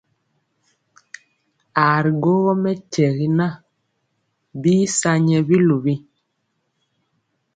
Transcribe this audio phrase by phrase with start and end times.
[1.83, 3.47] Aa ri gwogɔ mɛkyɛri na
[4.61, 5.93] bii sa nyɛ biluwi.